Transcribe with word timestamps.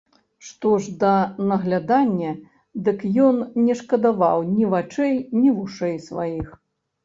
Што 0.45 0.69
ж 0.85 0.93
да 1.03 1.11
наглядання, 1.51 2.31
дык 2.89 2.99
ён 3.27 3.37
не 3.69 3.77
шкадаваў 3.85 4.37
ні 4.57 4.65
вачэй, 4.75 5.15
ні 5.45 5.49
вушэй 5.63 5.97
сваіх. 6.11 6.47